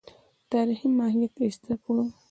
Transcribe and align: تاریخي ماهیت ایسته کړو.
تاریخي 0.51 0.87
ماهیت 0.97 1.33
ایسته 1.43 1.73
کړو. 1.83 2.03